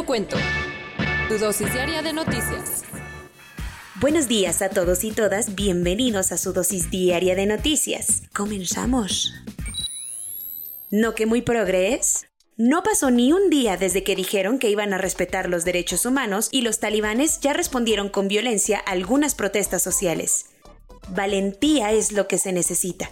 lo 0.00 0.06
cuento. 0.06 0.36
Tu 1.28 1.36
dosis 1.36 1.70
diaria 1.74 2.00
de 2.00 2.14
noticias. 2.14 2.84
Buenos 3.96 4.28
días 4.28 4.62
a 4.62 4.70
todos 4.70 5.04
y 5.04 5.10
todas, 5.10 5.54
bienvenidos 5.54 6.32
a 6.32 6.38
su 6.38 6.54
dosis 6.54 6.90
diaria 6.90 7.34
de 7.34 7.44
noticias. 7.44 8.22
Comenzamos. 8.34 9.34
¿No 10.90 11.14
que 11.14 11.26
muy 11.26 11.42
progres? 11.42 12.28
No 12.56 12.82
pasó 12.82 13.10
ni 13.10 13.34
un 13.34 13.50
día 13.50 13.76
desde 13.76 14.02
que 14.02 14.16
dijeron 14.16 14.58
que 14.58 14.70
iban 14.70 14.94
a 14.94 14.98
respetar 14.98 15.50
los 15.50 15.66
derechos 15.66 16.06
humanos 16.06 16.48
y 16.50 16.62
los 16.62 16.78
talibanes 16.78 17.38
ya 17.40 17.52
respondieron 17.52 18.08
con 18.08 18.26
violencia 18.26 18.78
a 18.78 18.92
algunas 18.92 19.34
protestas 19.34 19.82
sociales. 19.82 20.46
Valentía 21.10 21.92
es 21.92 22.12
lo 22.12 22.26
que 22.26 22.38
se 22.38 22.54
necesita. 22.54 23.10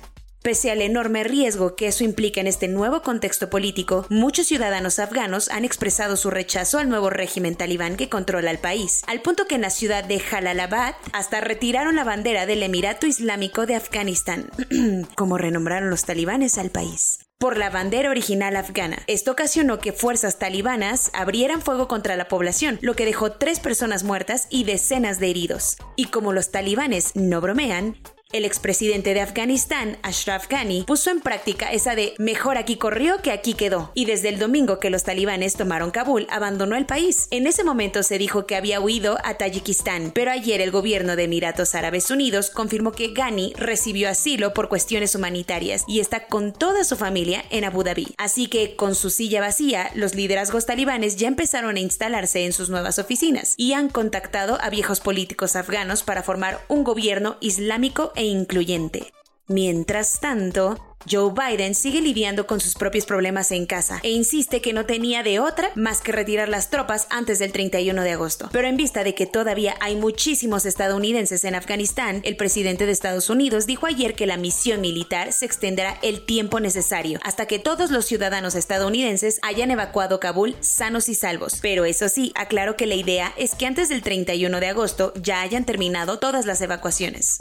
Pese 0.48 0.70
al 0.70 0.80
enorme 0.80 1.24
riesgo 1.24 1.76
que 1.76 1.88
eso 1.88 2.04
implica 2.04 2.40
en 2.40 2.46
este 2.46 2.68
nuevo 2.68 3.02
contexto 3.02 3.50
político, 3.50 4.06
muchos 4.08 4.46
ciudadanos 4.46 4.98
afganos 4.98 5.50
han 5.50 5.66
expresado 5.66 6.16
su 6.16 6.30
rechazo 6.30 6.78
al 6.78 6.88
nuevo 6.88 7.10
régimen 7.10 7.54
talibán 7.54 7.98
que 7.98 8.08
controla 8.08 8.50
el 8.50 8.56
país, 8.56 9.02
al 9.08 9.20
punto 9.20 9.46
que 9.46 9.56
en 9.56 9.60
la 9.60 9.68
ciudad 9.68 10.04
de 10.04 10.18
Jalalabad 10.18 10.94
hasta 11.12 11.42
retiraron 11.42 11.96
la 11.96 12.04
bandera 12.04 12.46
del 12.46 12.62
Emirato 12.62 13.06
Islámico 13.06 13.66
de 13.66 13.74
Afganistán, 13.74 14.50
como 15.16 15.36
renombraron 15.36 15.90
los 15.90 16.06
talibanes 16.06 16.56
al 16.56 16.70
país 16.70 17.18
por 17.36 17.56
la 17.56 17.70
bandera 17.70 18.10
original 18.10 18.56
afgana. 18.56 18.98
Esto 19.06 19.32
ocasionó 19.32 19.78
que 19.78 19.92
fuerzas 19.92 20.38
talibanas 20.38 21.10
abrieran 21.12 21.62
fuego 21.62 21.86
contra 21.86 22.16
la 22.16 22.26
población, 22.26 22.78
lo 22.80 22.94
que 22.94 23.04
dejó 23.04 23.32
tres 23.32 23.60
personas 23.60 24.02
muertas 24.02 24.48
y 24.50 24.64
decenas 24.64 25.20
de 25.20 25.30
heridos. 25.30 25.76
Y 25.94 26.06
como 26.06 26.32
los 26.32 26.50
talibanes 26.50 27.14
no 27.14 27.40
bromean, 27.40 27.96
el 28.30 28.44
expresidente 28.44 29.14
de 29.14 29.22
Afganistán, 29.22 29.96
Ashraf 30.02 30.48
Ghani, 30.48 30.84
puso 30.86 31.10
en 31.10 31.20
práctica 31.20 31.72
esa 31.72 31.94
de 31.94 32.12
mejor 32.18 32.58
aquí 32.58 32.76
corrió 32.76 33.22
que 33.22 33.32
aquí 33.32 33.54
quedó, 33.54 33.90
y 33.94 34.04
desde 34.04 34.28
el 34.28 34.38
domingo 34.38 34.78
que 34.80 34.90
los 34.90 35.02
talibanes 35.02 35.54
tomaron 35.54 35.90
Kabul, 35.90 36.26
abandonó 36.28 36.76
el 36.76 36.84
país. 36.84 37.26
En 37.30 37.46
ese 37.46 37.64
momento 37.64 38.02
se 38.02 38.18
dijo 38.18 38.44
que 38.44 38.54
había 38.54 38.82
huido 38.82 39.16
a 39.24 39.38
Tayikistán, 39.38 40.10
pero 40.14 40.30
ayer 40.30 40.60
el 40.60 40.70
gobierno 40.70 41.16
de 41.16 41.24
Emiratos 41.24 41.74
Árabes 41.74 42.10
Unidos 42.10 42.50
confirmó 42.50 42.92
que 42.92 43.14
Ghani 43.14 43.54
recibió 43.56 44.10
asilo 44.10 44.52
por 44.52 44.68
cuestiones 44.68 45.14
humanitarias 45.14 45.84
y 45.88 46.00
está 46.00 46.26
con 46.26 46.52
toda 46.52 46.84
su 46.84 46.96
familia 46.96 47.46
en 47.48 47.64
Abu 47.64 47.82
Dhabi. 47.82 48.08
Así 48.18 48.48
que, 48.48 48.76
con 48.76 48.94
su 48.94 49.08
silla 49.08 49.40
vacía, 49.40 49.90
los 49.94 50.14
liderazgos 50.14 50.66
talibanes 50.66 51.16
ya 51.16 51.28
empezaron 51.28 51.76
a 51.76 51.80
instalarse 51.80 52.44
en 52.44 52.52
sus 52.52 52.68
nuevas 52.68 52.98
oficinas 52.98 53.54
y 53.56 53.72
han 53.72 53.88
contactado 53.88 54.58
a 54.60 54.68
viejos 54.68 55.00
políticos 55.00 55.56
afganos 55.56 56.02
para 56.02 56.22
formar 56.22 56.62
un 56.68 56.84
gobierno 56.84 57.38
islámico 57.40 58.12
e 58.18 58.26
incluyente. 58.26 59.12
Mientras 59.46 60.20
tanto, 60.20 60.76
Joe 61.10 61.32
Biden 61.32 61.74
sigue 61.74 62.02
lidiando 62.02 62.46
con 62.46 62.60
sus 62.60 62.74
propios 62.74 63.06
problemas 63.06 63.50
en 63.50 63.64
casa 63.64 64.00
e 64.02 64.10
insiste 64.10 64.60
que 64.60 64.74
no 64.74 64.84
tenía 64.84 65.22
de 65.22 65.40
otra 65.40 65.70
más 65.74 66.02
que 66.02 66.12
retirar 66.12 66.50
las 66.50 66.68
tropas 66.68 67.06
antes 67.08 67.38
del 67.38 67.52
31 67.52 68.02
de 68.02 68.12
agosto. 68.12 68.50
Pero 68.52 68.68
en 68.68 68.76
vista 68.76 69.04
de 69.04 69.14
que 69.14 69.26
todavía 69.26 69.74
hay 69.80 69.96
muchísimos 69.96 70.66
estadounidenses 70.66 71.44
en 71.44 71.54
Afganistán, 71.54 72.20
el 72.24 72.36
presidente 72.36 72.84
de 72.84 72.92
Estados 72.92 73.30
Unidos 73.30 73.66
dijo 73.66 73.86
ayer 73.86 74.14
que 74.14 74.26
la 74.26 74.36
misión 74.36 74.82
militar 74.82 75.32
se 75.32 75.46
extenderá 75.46 75.98
el 76.02 76.26
tiempo 76.26 76.60
necesario 76.60 77.18
hasta 77.22 77.46
que 77.46 77.58
todos 77.58 77.90
los 77.90 78.04
ciudadanos 78.04 78.54
estadounidenses 78.54 79.38
hayan 79.42 79.70
evacuado 79.70 80.20
Kabul 80.20 80.56
sanos 80.60 81.08
y 81.08 81.14
salvos. 81.14 81.58
Pero 81.62 81.86
eso 81.86 82.10
sí, 82.10 82.32
aclaró 82.34 82.76
que 82.76 82.86
la 82.86 82.96
idea 82.96 83.32
es 83.38 83.54
que 83.54 83.66
antes 83.66 83.88
del 83.88 84.02
31 84.02 84.60
de 84.60 84.66
agosto 84.66 85.14
ya 85.22 85.40
hayan 85.40 85.64
terminado 85.64 86.18
todas 86.18 86.44
las 86.44 86.60
evacuaciones. 86.60 87.38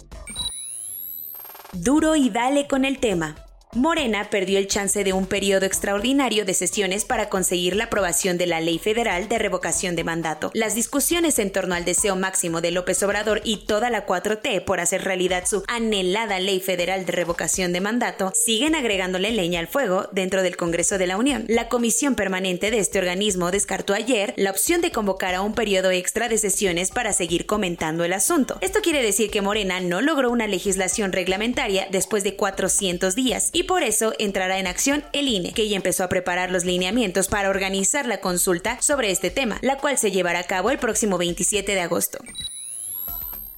Duro 1.83 2.15
y 2.15 2.29
dale 2.29 2.67
con 2.67 2.85
el 2.85 2.97
tema. 2.97 3.35
Morena 3.73 4.29
perdió 4.29 4.59
el 4.59 4.67
chance 4.67 5.03
de 5.03 5.11
un 5.11 5.25
periodo 5.25 5.65
extraordinario 5.65 6.45
de 6.45 6.53
sesiones 6.53 7.03
para 7.03 7.27
conseguir 7.27 7.75
la 7.75 7.85
aprobación 7.85 8.37
de 8.37 8.47
la 8.47 8.61
Ley 8.61 8.79
Federal 8.79 9.27
de 9.27 9.37
Revocación 9.37 9.95
de 9.97 10.05
Mandato. 10.05 10.51
Las 10.53 10.73
discusiones 10.73 11.37
en 11.37 11.51
torno 11.51 11.75
al 11.75 11.83
deseo 11.83 12.15
máximo 12.15 12.61
de 12.61 12.71
López 12.71 13.03
Obrador 13.03 13.41
y 13.43 13.65
toda 13.65 13.89
la 13.89 14.05
4T 14.05 14.63
por 14.63 14.79
hacer 14.79 15.03
realidad 15.03 15.43
su 15.45 15.63
anhelada 15.67 16.39
Ley 16.39 16.61
Federal 16.61 17.05
de 17.05 17.11
Revocación 17.11 17.73
de 17.73 17.81
Mandato 17.81 18.31
siguen 18.33 18.73
agregándole 18.73 19.31
leña 19.31 19.59
al 19.59 19.67
fuego 19.67 20.07
dentro 20.13 20.43
del 20.43 20.55
Congreso 20.55 20.97
de 20.97 21.07
la 21.07 21.17
Unión. 21.17 21.43
La 21.49 21.67
comisión 21.67 22.15
permanente 22.15 22.71
de 22.71 22.79
este 22.79 22.99
organismo 22.99 23.51
descartó 23.51 23.93
ayer 23.93 24.33
la 24.37 24.51
opción 24.51 24.79
de 24.79 24.91
convocar 24.91 25.35
a 25.35 25.41
un 25.41 25.53
periodo 25.53 25.91
extra 25.91 26.29
de 26.29 26.37
sesiones 26.37 26.91
para 26.91 27.11
seguir 27.11 27.45
comentando 27.45 28.05
el 28.05 28.13
asunto. 28.13 28.57
Esto 28.61 28.79
quiere 28.81 29.03
decir 29.03 29.29
que 29.29 29.41
Morena 29.41 29.81
no 29.81 30.01
logró 30.01 30.31
una 30.31 30.47
legislación 30.47 31.11
reglamentaria 31.11 31.87
después 31.91 32.23
de 32.23 32.37
400 32.37 33.13
días 33.13 33.51
y 33.57 33.63
por 33.63 33.81
eso 33.81 34.13
entrará 34.19 34.59
en 34.59 34.67
acción 34.67 35.03
el 35.13 35.27
INE, 35.27 35.51
que 35.51 35.67
ya 35.67 35.77
empezó 35.77 36.03
a 36.03 36.09
preparar 36.09 36.51
los 36.51 36.63
lineamientos 36.63 37.27
para 37.27 37.49
organizar 37.49 38.05
la 38.05 38.21
consulta 38.21 38.79
sobre 38.83 39.09
este 39.09 39.31
tema, 39.31 39.57
la 39.63 39.79
cual 39.79 39.97
se 39.97 40.11
llevará 40.11 40.37
a 40.37 40.43
cabo 40.43 40.69
el 40.69 40.77
próximo 40.77 41.17
27 41.17 41.73
de 41.73 41.81
agosto. 41.81 42.19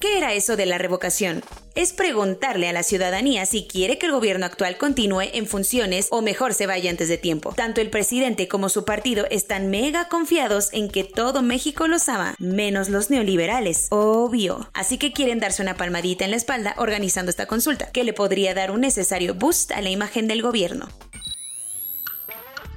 ¿Qué 0.02 0.16
era 0.16 0.32
eso 0.32 0.56
de 0.56 0.64
la 0.64 0.78
revocación? 0.78 1.42
Es 1.74 1.92
preguntarle 1.92 2.70
a 2.70 2.72
la 2.72 2.82
ciudadanía 2.82 3.44
si 3.44 3.66
quiere 3.66 3.98
que 3.98 4.06
el 4.06 4.12
gobierno 4.12 4.46
actual 4.46 4.78
continúe 4.78 5.28
en 5.34 5.46
funciones 5.46 6.08
o 6.10 6.22
mejor 6.22 6.54
se 6.54 6.66
vaya 6.66 6.90
antes 6.90 7.10
de 7.10 7.18
tiempo. 7.18 7.52
Tanto 7.52 7.82
el 7.82 7.90
presidente 7.90 8.48
como 8.48 8.70
su 8.70 8.86
partido 8.86 9.26
están 9.30 9.68
mega 9.68 10.08
confiados 10.08 10.70
en 10.72 10.88
que 10.88 11.04
todo 11.04 11.42
México 11.42 11.86
los 11.86 12.08
ama, 12.08 12.34
menos 12.38 12.88
los 12.88 13.10
neoliberales, 13.10 13.88
obvio. 13.90 14.70
Así 14.72 14.96
que 14.96 15.12
quieren 15.12 15.38
darse 15.38 15.60
una 15.60 15.76
palmadita 15.76 16.24
en 16.24 16.30
la 16.30 16.38
espalda 16.38 16.74
organizando 16.78 17.28
esta 17.28 17.44
consulta, 17.44 17.92
que 17.92 18.02
le 18.02 18.14
podría 18.14 18.54
dar 18.54 18.70
un 18.70 18.80
necesario 18.80 19.34
boost 19.34 19.70
a 19.70 19.82
la 19.82 19.90
imagen 19.90 20.28
del 20.28 20.40
gobierno. 20.40 20.88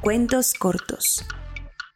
Cuentos 0.02 0.54
cortos. 0.54 1.24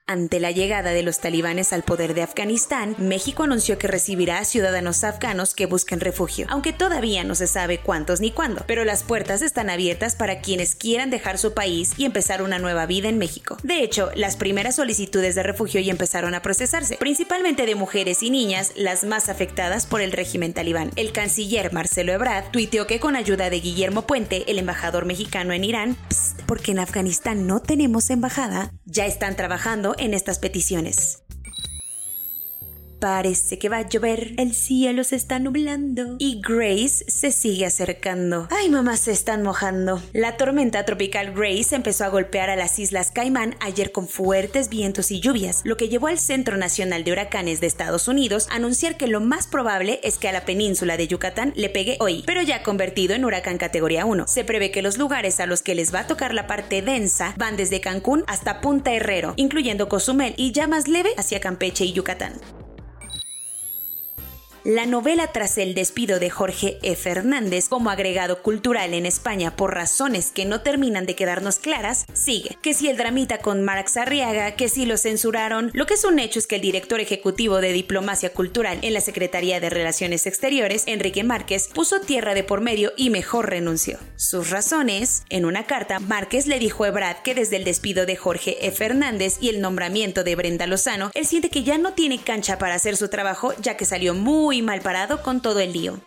Ante 0.10 0.40
la 0.40 0.52
llegada 0.52 0.92
de 0.92 1.04
los 1.04 1.20
talibanes 1.20 1.74
al 1.74 1.84
poder 1.84 2.14
de 2.14 2.22
Afganistán, 2.22 2.96
México 2.98 3.44
anunció 3.44 3.78
que 3.78 3.90
recibirá 3.90 4.40
a 4.40 4.46
ciudadanos 4.46 5.04
afganos 5.04 5.54
que 5.54 5.66
busquen 5.66 6.00
refugio, 6.00 6.48
aunque 6.50 6.72
todavía 6.72 7.26
no 7.26 7.36
se 7.36 7.46
sabe 7.46 7.80
cuántos 7.80 8.22
ni 8.22 8.32
cuándo, 8.32 8.64
pero 8.68 8.86
las 8.86 9.04
puertas 9.04 9.42
están 9.42 9.70
abiertas 9.70 10.16
para 10.16 10.40
quienes 10.40 10.76
quieran 10.76 11.10
dejar 11.10 11.38
su 11.38 11.54
país 11.54 11.92
y 11.98 12.06
empezar 12.06 12.42
una 12.42 12.58
nueva 12.58 12.86
vida 12.86 13.10
en 13.10 13.18
México. 13.18 13.58
De 13.64 13.84
hecho, 13.84 14.10
las 14.16 14.38
primeras 14.38 14.78
solicitudes 14.78 15.36
de 15.36 15.44
refugio 15.44 15.82
ya 15.82 15.92
empezaron 15.92 16.36
a 16.36 16.42
procesarse, 16.42 16.96
principalmente 16.96 17.66
de 17.66 17.76
mujeres 17.76 18.24
y 18.24 18.30
niñas, 18.30 18.72
las 18.78 19.04
más 19.04 19.28
afectadas 19.28 19.86
por 19.88 20.00
el 20.00 20.14
régimen 20.14 20.54
talibán. 20.54 20.92
El 20.96 21.12
canciller 21.12 21.74
Marcelo 21.74 22.14
Ebrard 22.14 22.52
tuiteó 22.52 22.88
que 22.88 23.02
con 23.02 23.18
ayuda 23.18 23.50
de 23.50 23.60
Guillermo 23.60 24.04
Puente, 24.04 24.50
el 24.50 24.58
embajador 24.58 25.04
mexicano 25.04 25.52
en 25.52 25.66
Irán, 25.66 25.98
porque 26.46 26.72
en 26.72 26.80
Afganistán 26.80 27.46
no 27.46 27.60
tenemos 27.60 28.10
embajada, 28.10 28.72
ya 28.86 29.06
están 29.06 29.36
trabajando 29.36 29.97
en 29.98 30.14
estas 30.14 30.40
peticiones. 30.40 31.24
Parece 33.00 33.60
que 33.60 33.70
va 33.70 33.78
a 33.78 33.88
llover, 33.88 34.34
el 34.38 34.56
cielo 34.56 35.04
se 35.04 35.16
está 35.16 35.38
nublando 35.38 36.16
y 36.18 36.42
Grace 36.42 37.06
se 37.08 37.32
sigue 37.32 37.68
acercando. 37.68 38.48
Ay, 38.50 38.70
mamá, 38.70 38.98
se 38.98 39.12
están 39.12 39.44
mojando. 39.44 40.02
La 40.14 40.36
tormenta 40.36 40.84
tropical 40.84 41.32
Grace 41.32 41.76
empezó 41.76 42.06
a 42.06 42.10
golpear 42.10 42.50
a 42.50 42.56
las 42.56 42.80
Islas 42.80 43.12
Caimán 43.12 43.56
ayer 43.60 43.92
con 43.92 44.08
fuertes 44.08 44.70
vientos 44.70 45.12
y 45.12 45.20
lluvias, 45.20 45.62
lo 45.64 45.78
que 45.78 45.90
llevó 45.90 46.08
al 46.08 46.18
Centro 46.18 46.58
Nacional 46.58 47.04
de 47.04 47.12
Huracanes 47.12 47.62
de 47.62 47.68
Estados 47.68 48.08
Unidos 48.08 48.48
a 48.50 48.56
anunciar 48.56 48.98
que 48.98 49.06
lo 49.06 49.22
más 49.22 49.46
probable 49.46 50.00
es 50.02 50.18
que 50.18 50.28
a 50.28 50.32
la 50.32 50.46
península 50.46 50.98
de 50.98 51.08
Yucatán 51.08 51.54
le 51.56 51.70
pegue 51.70 51.98
hoy, 52.00 52.24
pero 52.26 52.42
ya 52.42 52.64
convertido 52.64 53.14
en 53.14 53.26
huracán 53.26 53.60
categoría 53.60 54.06
1. 54.06 54.28
Se 54.28 54.44
prevé 54.44 54.72
que 54.72 54.82
los 54.82 54.98
lugares 54.98 55.40
a 55.40 55.46
los 55.46 55.62
que 55.62 55.76
les 55.76 55.94
va 55.94 56.02
a 56.02 56.08
tocar 56.08 56.34
la 56.34 56.48
parte 56.48 56.82
densa 56.82 57.36
van 57.38 57.58
desde 57.58 57.80
Cancún 57.80 58.24
hasta 58.26 58.60
Punta 58.60 58.92
Herrero, 58.92 59.34
incluyendo 59.36 59.88
Cozumel 59.88 60.34
y 60.36 60.52
ya 60.52 60.68
más 60.68 60.88
leve 60.88 61.12
hacia 61.18 61.40
Campeche 61.40 61.86
y 61.86 61.94
Yucatán. 61.94 62.34
La 64.68 64.86
novela 64.86 65.28
tras 65.28 65.58
el 65.58 65.74
despido 65.74 66.20
de 66.20 66.30
Jorge 66.30 66.78
E. 66.82 66.98
Fernández 66.98 67.70
como 67.70 67.90
agregado 67.90 68.42
cultural 68.42 68.94
en 68.94 69.06
España 69.06 69.56
por 69.56 69.74
razones 69.74 70.32
que 70.32 70.44
no 70.44 70.60
terminan 70.60 71.06
de 71.06 71.16
quedarnos 71.16 71.58
claras, 71.58 72.06
sigue. 72.12 72.58
Que 72.62 72.74
si 72.74 72.90
el 72.90 72.98
dramita 72.98 73.38
con 73.38 73.64
Marx 73.64 73.96
Arriaga, 73.96 74.58
que 74.58 74.68
si 74.68 74.86
lo 74.86 74.98
censuraron, 74.98 75.72
lo 75.74 75.86
que 75.86 75.94
es 75.94 76.04
un 76.04 76.20
hecho 76.20 76.40
es 76.40 76.48
que 76.48 76.56
el 76.56 76.62
director 76.62 77.00
ejecutivo 77.00 77.62
de 77.62 77.72
Diplomacia 77.72 78.34
Cultural 78.34 78.80
en 78.82 78.94
la 78.94 79.00
Secretaría 79.00 79.62
de 79.62 79.70
Relaciones 79.70 80.28
Exteriores, 80.28 80.84
Enrique 80.86 81.24
Márquez, 81.24 81.70
puso 81.74 82.02
tierra 82.02 82.34
de 82.34 82.44
por 82.44 82.60
medio 82.60 82.92
y 82.98 83.10
mejor 83.10 83.50
renunció. 83.50 83.98
Sus 84.18 84.50
razones, 84.50 85.24
en 85.30 85.46
una 85.46 85.66
carta, 85.66 86.02
Márquez 86.02 86.46
le 86.46 86.60
dijo 86.60 86.84
a 86.84 86.90
Ebrard 86.90 87.22
que 87.24 87.36
desde 87.36 87.56
el 87.56 87.64
despido 87.64 88.06
de 88.06 88.18
Jorge 88.18 88.58
E. 88.68 88.72
Fernández 88.72 89.38
y 89.40 89.48
el 89.48 89.62
nombramiento 89.62 90.26
de 90.26 90.36
Brenda 90.36 90.68
Lozano, 90.68 91.10
él 91.14 91.26
siente 91.26 91.50
que 91.50 91.64
ya 91.64 91.78
no 91.78 91.94
tiene 91.94 92.22
cancha 92.22 92.58
para 92.58 92.76
hacer 92.76 92.98
su 92.98 93.08
trabajo 93.08 93.54
ya 93.62 93.78
que 93.78 93.86
salió 93.86 94.14
muy 94.14 94.57
mal 94.62 94.82
parado 94.82 95.22
con 95.22 95.42
todo 95.42 95.60
el 95.60 95.74
lío. 95.74 96.00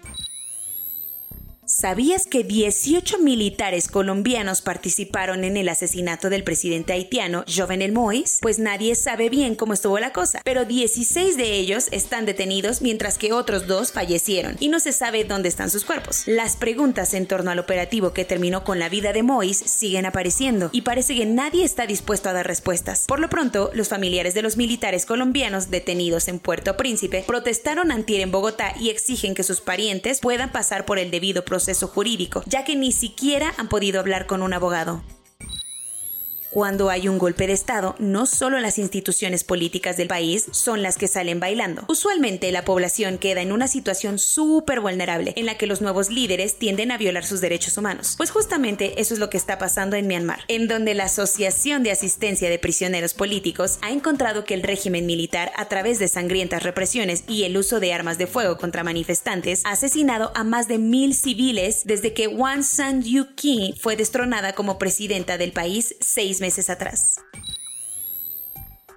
¿Sabías 1.81 2.27
que 2.27 2.45
18 2.45 3.21
militares 3.21 3.89
colombianos 3.89 4.61
participaron 4.61 5.45
en 5.45 5.57
el 5.57 5.67
asesinato 5.67 6.29
del 6.29 6.45
presidente 6.45 6.93
haitiano 6.93 7.43
Jovenel 7.49 7.95
Moïse? 7.95 8.37
Pues 8.43 8.59
nadie 8.59 8.95
sabe 8.95 9.31
bien 9.31 9.55
cómo 9.55 9.73
estuvo 9.73 9.99
la 9.99 10.13
cosa, 10.13 10.43
pero 10.45 10.67
16 10.67 11.39
de 11.39 11.55
ellos 11.55 11.89
están 11.91 12.27
detenidos 12.27 12.83
mientras 12.83 13.17
que 13.17 13.33
otros 13.33 13.67
dos 13.67 13.93
fallecieron 13.93 14.59
y 14.61 14.69
no 14.69 14.79
se 14.79 14.93
sabe 14.93 15.25
dónde 15.25 15.49
están 15.49 15.71
sus 15.71 15.87
cuerpos. 15.87 16.25
Las 16.27 16.57
preguntas 16.57 17.15
en 17.15 17.27
torno 17.27 17.51
al 17.51 17.59
operativo 17.59 18.13
que 18.13 18.27
terminó 18.27 18.63
con 18.63 18.79
la 18.79 18.91
vida 18.91 19.15
de 19.15 19.23
Moïse 19.23 19.67
siguen 19.67 20.05
apareciendo 20.05 20.69
y 20.73 20.83
parece 20.83 21.15
que 21.15 21.25
nadie 21.25 21.65
está 21.65 21.87
dispuesto 21.87 22.29
a 22.29 22.35
dar 22.35 22.47
respuestas. 22.47 23.07
Por 23.07 23.21
lo 23.21 23.31
pronto, 23.31 23.71
los 23.73 23.89
familiares 23.89 24.35
de 24.35 24.43
los 24.43 24.59
militares 24.59 25.07
colombianos 25.07 25.71
detenidos 25.71 26.29
en 26.29 26.41
Puerto 26.41 26.77
Príncipe 26.77 27.25
protestaron 27.27 27.91
antier 27.91 28.21
en 28.21 28.33
Bogotá 28.33 28.75
y 28.79 28.91
exigen 28.91 29.35
que 29.35 29.45
sus 29.45 29.63
parientes 29.63 30.21
puedan 30.21 30.53
pasar 30.53 30.85
por 30.85 30.99
el 30.99 31.11
debido 31.11 31.43
proceso 31.43 31.70
jurídico, 31.75 32.43
ya 32.47 32.65
que 32.65 32.77
ni 32.77 32.93
siquiera 32.93 33.53
han 33.57 33.69
podido 33.69 34.01
hablar 34.01 34.27
con 34.27 34.43
un 34.43 34.53
abogado. 34.53 35.03
Cuando 36.51 36.91
hay 36.91 37.07
un 37.07 37.19
golpe 37.19 37.47
de 37.47 37.53
Estado, 37.53 37.95
no 38.01 38.27
solo 38.27 38.59
las 38.59 38.77
instituciones 38.77 39.45
políticas 39.45 39.97
del 39.97 40.09
país 40.09 40.47
son 40.51 40.83
las 40.83 40.99
que 40.99 41.07
salen 41.07 41.39
bailando. 41.39 41.85
Usualmente 41.87 42.51
la 42.51 42.65
población 42.65 43.19
queda 43.19 43.41
en 43.41 43.53
una 43.53 43.69
situación 43.69 44.19
súper 44.19 44.81
vulnerable, 44.81 45.33
en 45.37 45.47
la 45.47 45.57
que 45.57 45.69
los 45.69 45.81
nuevos 45.81 46.11
líderes 46.11 46.59
tienden 46.59 46.91
a 46.91 46.99
violar 46.99 47.25
sus 47.25 47.41
derechos 47.41 47.79
humanos. 47.79 48.15
Pues 48.17 48.33
justamente 48.33 49.01
eso 49.01 49.15
es 49.15 49.21
lo 49.21 49.31
que 49.31 49.37
está 49.37 49.59
pasando 49.59 49.95
en 49.95 50.09
Myanmar, 50.09 50.41
en 50.49 50.67
donde 50.67 50.95
la 50.95 51.05
Asociación 51.05 51.85
de 51.85 51.93
Asistencia 51.93 52.51
de 52.51 52.59
Prisioneros 52.59 53.15
Políticos 53.15 53.79
ha 53.83 53.93
encontrado 53.93 54.45
que 54.45 54.55
el 54.55 54.65
régimen 54.65 55.07
militar, 55.07 55.53
a 55.55 55.69
través 55.69 56.01
de 56.01 56.09
sangrientas 56.09 56.65
represiones 56.65 57.23
y 57.29 57.45
el 57.45 57.57
uso 57.57 57.79
de 57.79 57.93
armas 57.93 58.19
de 58.19 58.27
fuego 58.27 58.59
contra 58.59 58.83
manifestantes, 58.83 59.63
ha 59.65 59.71
asesinado 59.71 60.33
a 60.35 60.43
más 60.43 60.67
de 60.67 60.79
mil 60.79 61.15
civiles 61.15 61.83
desde 61.85 62.13
que 62.13 62.27
Wan 62.27 62.65
San 62.65 63.05
Yu 63.05 63.37
Ki 63.37 63.77
fue 63.81 63.95
destronada 63.95 64.55
como 64.55 64.81
presidenta 64.81 65.39
del 65.39 65.53
país 65.53 65.95
seis 66.01 66.40
meses 66.41 66.71
atrás. 66.71 67.17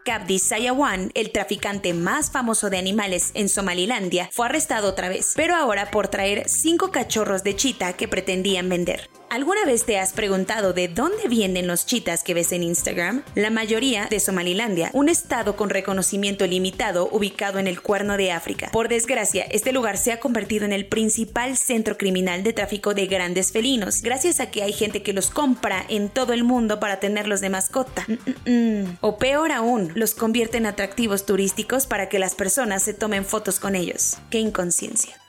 Kabdi 0.06 0.38
Sayawan, 0.38 1.12
el 1.13 1.31
traficante 1.31 1.94
más 1.94 2.30
famoso 2.30 2.69
de 2.69 2.78
animales 2.78 3.31
en 3.36 3.48
Somalilandia, 3.48 4.30
fue 4.34 4.48
arrestado 4.48 4.90
otra 4.90 5.07
vez, 5.07 5.31
pero 5.36 5.56
ahora 5.56 5.92
por 5.92 6.10
traer 6.10 6.50
cinco 6.50 6.92
cachorros 6.92 7.44
de 7.44 7.56
chita 7.56 7.94
que 7.94 8.10
pretendían 8.10 8.68
vender. 8.68 9.10
¿Alguna 9.33 9.65
vez 9.65 9.85
te 9.85 9.97
has 9.97 10.13
preguntado 10.13 10.74
de 10.74 10.88
dónde 10.88 11.27
vienen 11.27 11.65
los 11.65 11.88
chitas 11.88 12.24
que 12.24 12.35
ves 12.35 12.51
en 12.51 12.62
Instagram? 12.62 13.24
La 13.33 13.50
mayoría 13.50 14.06
de 14.06 14.19
Somalilandia, 14.19 14.91
un 14.94 15.09
estado 15.09 15.56
con 15.56 15.71
reconocimiento 15.71 16.45
limitado 16.45 17.09
ubicado 17.12 17.57
en 17.57 17.65
el 17.65 17.81
cuerno 17.81 18.15
de 18.15 18.31
África. 18.31 18.69
Por 18.71 18.89
desgracia, 18.89 19.41
este 19.50 19.71
lugar 19.71 19.97
se 19.97 20.12
ha 20.12 20.19
convertido 20.19 20.65
en 20.65 20.71
el 20.71 20.85
principal 20.85 21.57
centro 21.57 21.97
criminal 21.97 22.44
de 22.44 22.53
tráfico 22.53 22.94
de 22.94 23.07
grandes 23.07 23.51
felinos, 23.51 24.03
gracias 24.03 24.39
a 24.39 24.51
que 24.51 24.62
hay 24.62 24.71
gente 24.71 25.01
que 25.01 25.13
los 25.13 25.31
compra 25.31 25.83
en 25.89 26.09
todo 26.09 26.33
el 26.33 26.44
mundo 26.44 26.80
para 26.80 27.00
tenerlos 27.00 27.41
de 27.41 27.50
mascota. 27.50 28.06
Mm, 28.07 28.51
mm, 28.51 28.81
mm. 28.83 28.97
O 29.01 29.18
peor 29.18 29.51
aún, 29.51 29.94
los 29.95 30.13
convierte 30.13 30.57
en 30.57 30.68
atractivos 30.68 31.25
turísticos 31.25 31.88
para 31.88 32.07
que 32.07 32.19
las 32.19 32.35
personas 32.35 32.83
se 32.83 32.94
tomen 32.94 33.25
fotos 33.25 33.59
con 33.59 33.74
ellos. 33.74 34.19
¡Qué 34.30 34.38
inconsciencia! 34.38 35.19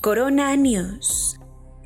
Corona 0.00 0.54
News. 0.54 1.38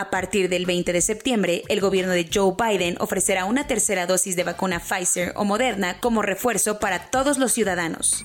A 0.00 0.08
partir 0.08 0.48
del 0.48 0.64
20 0.64 0.94
de 0.94 1.02
septiembre, 1.02 1.62
el 1.68 1.82
gobierno 1.82 2.14
de 2.14 2.26
Joe 2.32 2.54
Biden 2.56 2.96
ofrecerá 3.00 3.44
una 3.44 3.66
tercera 3.66 4.06
dosis 4.06 4.34
de 4.34 4.44
vacuna 4.44 4.80
Pfizer 4.80 5.34
o 5.36 5.44
Moderna 5.44 6.00
como 6.00 6.22
refuerzo 6.22 6.78
para 6.78 7.10
todos 7.10 7.36
los 7.36 7.52
ciudadanos. 7.52 8.24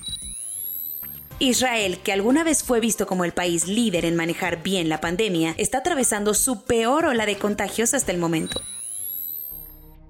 Israel, 1.38 1.98
que 2.02 2.14
alguna 2.14 2.44
vez 2.44 2.62
fue 2.62 2.80
visto 2.80 3.06
como 3.06 3.26
el 3.26 3.34
país 3.34 3.66
líder 3.66 4.06
en 4.06 4.16
manejar 4.16 4.62
bien 4.62 4.88
la 4.88 5.02
pandemia, 5.02 5.54
está 5.58 5.78
atravesando 5.78 6.32
su 6.32 6.64
peor 6.64 7.04
ola 7.04 7.26
de 7.26 7.36
contagios 7.36 7.92
hasta 7.92 8.10
el 8.10 8.16
momento. 8.16 8.62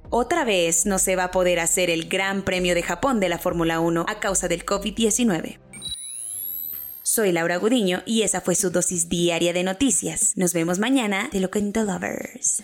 Otra 0.09 0.45
vez 0.45 0.87
no 0.87 1.01
se 1.01 1.17
va 1.17 1.25
a 1.25 1.31
poder 1.33 1.59
hacer 1.59 1.91
el 1.91 2.09
Gran 2.09 2.43
Premio 2.43 2.77
de 2.77 2.85
Japón 2.85 3.19
de 3.19 3.29
la 3.29 3.39
Fórmula 3.39 3.81
1 3.81 4.07
a 4.09 4.21
causa 4.21 4.47
del 4.47 4.65
COVID-19. 4.65 5.59
Soy 7.17 7.33
Laura 7.33 7.57
Gudiño 7.57 8.03
y 8.05 8.25
esa 8.25 8.43
fue 8.43 8.55
su 8.55 8.69
dosis 8.69 9.09
diaria 9.09 9.55
de 9.55 9.65
noticias. 9.65 10.35
Nos 10.37 10.53
vemos 10.53 10.79
mañana 10.79 11.31
de 11.33 11.41
Loquendo 11.41 11.83
Lovers. 11.83 12.63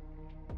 Thank 0.00 0.50
you. 0.50 0.57